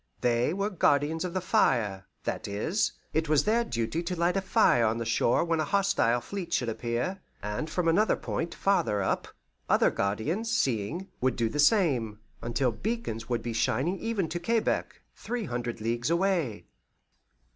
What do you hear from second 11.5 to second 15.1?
same, until beacons would be shining even to Quebec,